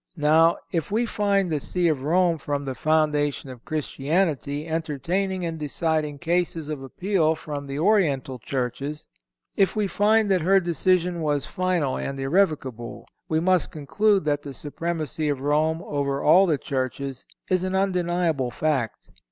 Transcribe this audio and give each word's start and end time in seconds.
Now, 0.17 0.57
if 0.71 0.89
we 0.89 1.05
find 1.05 1.51
the 1.51 1.59
See 1.59 1.87
of 1.87 2.01
Rome 2.01 2.39
from 2.39 2.65
the 2.65 2.73
foundation 2.73 3.51
of 3.51 3.63
Christianity 3.63 4.67
entertaining 4.67 5.45
and 5.45 5.59
deciding 5.59 6.17
cases 6.17 6.69
of 6.69 6.81
appeal 6.81 7.35
from 7.35 7.67
the 7.67 7.77
Oriental 7.77 8.39
churches; 8.39 9.05
if 9.55 9.75
we 9.75 9.85
find 9.85 10.31
that 10.31 10.41
her 10.41 10.59
decision 10.59 11.21
was 11.21 11.45
final 11.45 11.97
and 11.97 12.19
irrevocable, 12.19 13.05
we 13.29 13.39
must 13.39 13.69
conclude 13.69 14.25
that 14.25 14.41
the 14.41 14.55
supremacy 14.55 15.29
of 15.29 15.39
Rome 15.41 15.83
over 15.83 16.23
all 16.23 16.47
the 16.47 16.57
churches 16.57 17.27
is 17.51 17.63
an 17.63 17.75
undeniable 17.75 18.49
fact. 18.49 19.11